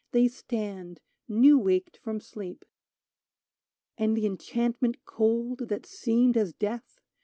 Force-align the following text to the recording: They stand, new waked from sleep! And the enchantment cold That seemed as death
They 0.13 0.27
stand, 0.29 0.99
new 1.27 1.59
waked 1.59 1.95
from 1.95 2.21
sleep! 2.21 2.65
And 3.99 4.17
the 4.17 4.25
enchantment 4.25 5.05
cold 5.05 5.67
That 5.67 5.85
seemed 5.85 6.35
as 6.37 6.53
death 6.53 6.97